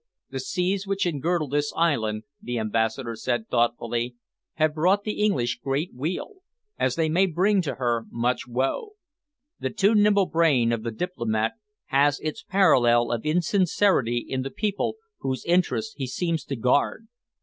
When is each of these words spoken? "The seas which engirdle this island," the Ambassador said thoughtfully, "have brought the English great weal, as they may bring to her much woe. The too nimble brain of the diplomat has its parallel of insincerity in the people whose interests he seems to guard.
"The 0.31 0.39
seas 0.39 0.87
which 0.87 1.05
engirdle 1.05 1.47
this 1.47 1.71
island," 1.75 2.23
the 2.41 2.57
Ambassador 2.57 3.15
said 3.15 3.47
thoughtfully, 3.49 4.15
"have 4.53 4.73
brought 4.73 5.03
the 5.03 5.21
English 5.23 5.59
great 5.63 5.93
weal, 5.93 6.37
as 6.79 6.95
they 6.95 7.07
may 7.07 7.27
bring 7.27 7.61
to 7.61 7.75
her 7.75 8.05
much 8.09 8.47
woe. 8.47 8.93
The 9.59 9.69
too 9.69 9.93
nimble 9.93 10.25
brain 10.25 10.71
of 10.71 10.81
the 10.81 10.89
diplomat 10.89 11.51
has 11.85 12.19
its 12.21 12.41
parallel 12.41 13.11
of 13.11 13.23
insincerity 13.27 14.25
in 14.27 14.41
the 14.41 14.49
people 14.49 14.95
whose 15.19 15.45
interests 15.45 15.93
he 15.95 16.07
seems 16.07 16.45
to 16.45 16.55
guard. 16.55 17.07